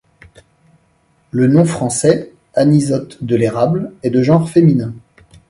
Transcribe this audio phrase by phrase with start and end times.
[1.29, 4.95] Le nom français, Anisote de l'érable, est de genre féminin.